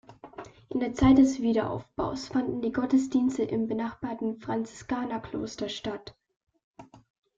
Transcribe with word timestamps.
In 0.69 0.79
der 0.79 0.95
Zeit 0.95 1.19
des 1.19 1.41
Wiederaufbaus 1.43 2.29
fanden 2.29 2.63
die 2.63 2.71
Gottesdienste 2.71 3.43
im 3.43 3.67
benachbarten 3.67 4.39
Franziskanerkloster 4.39 5.69
statt. 5.69 6.15